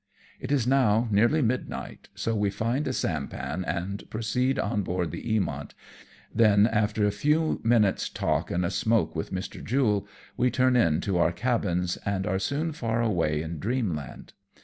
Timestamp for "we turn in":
10.35-11.01